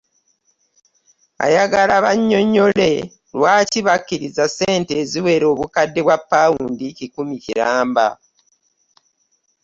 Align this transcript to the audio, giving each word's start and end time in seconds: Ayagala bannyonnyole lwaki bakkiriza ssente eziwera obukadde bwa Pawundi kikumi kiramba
Ayagala 1.45 1.95
bannyonnyole 2.05 2.91
lwaki 3.37 3.79
bakkiriza 3.87 4.43
ssente 4.49 4.91
eziwera 5.01 5.45
obukadde 5.53 5.99
bwa 6.05 6.17
Pawundi 6.29 6.85
kikumi 6.97 7.35
kiramba 7.43 8.07